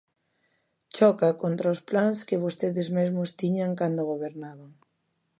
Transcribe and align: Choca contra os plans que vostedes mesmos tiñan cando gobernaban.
Choca 0.97 1.29
contra 1.41 1.73
os 1.75 1.81
plans 1.89 2.19
que 2.27 2.41
vostedes 2.45 2.87
mesmos 2.97 3.29
tiñan 3.39 3.71
cando 3.79 4.09
gobernaban. 4.11 4.71